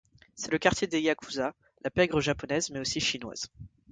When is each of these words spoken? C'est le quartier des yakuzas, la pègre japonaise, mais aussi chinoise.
C'est 0.33 0.49
le 0.51 0.57
quartier 0.57 0.87
des 0.87 0.99
yakuzas, 0.99 1.53
la 1.83 1.91
pègre 1.91 2.21
japonaise, 2.21 2.71
mais 2.71 2.79
aussi 2.79 2.99
chinoise. 2.99 3.51